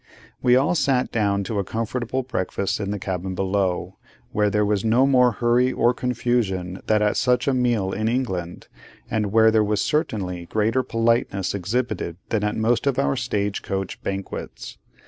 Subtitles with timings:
[0.41, 3.97] We all sat down to a comfortable breakfast in the cabin below,
[4.31, 8.67] where there was no more hurry or confusion than at such a meal in England,
[9.11, 14.01] and where there was certainly greater politeness exhibited than at most of our stage coach
[14.01, 14.79] banquets.